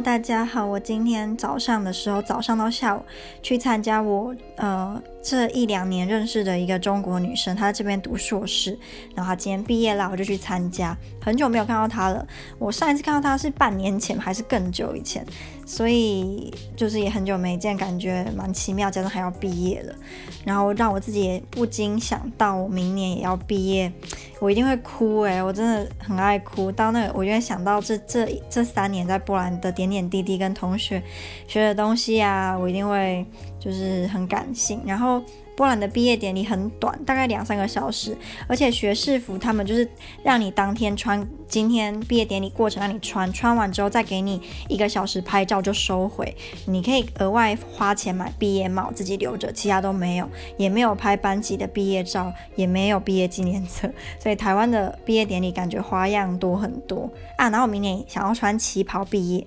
[0.00, 0.66] 大家好。
[0.66, 3.02] 我今天早上的时候，早上到下午
[3.42, 8.78] 去参加我呃这一两年认识的一个中国女生，她在这边读硕士，
[9.14, 10.96] 然后她今天毕业了，我就去参加。
[11.20, 12.26] 很久没有看到她了，
[12.58, 15.24] 我上一次看到她是半年前还是更久以前，
[15.64, 19.94] 所以就是也很久没见，感觉蛮奇妙，加上还要毕业了，
[20.44, 23.90] 然后让我自己也不禁想到我明年也要毕业，
[24.44, 26.70] 我一定会哭诶、我真的很爱哭。
[26.70, 31.02] 到那个，我就会想到这这这三年在波兰的点点滴滴，跟同学
[31.48, 33.24] 学的东西啊，我一定会
[33.58, 35.22] 就是很感性，然后。
[35.56, 39.88] 波兰的毕业典礼很短，大概两三个小时，而且学士服他们就是
[40.22, 46.36] 让你当天穿，今天毕业典礼过程让你穿，穿完之后再给你一个小时拍照就收回，
[46.66, 59.46] 你可以额外花钱买毕业帽自己留着，其他都没有，也没有拍班级的毕业照，也没有毕业纪念册，所以台湾的毕业典礼感觉花样多很多啊，然后我明年想要穿旗袍毕业。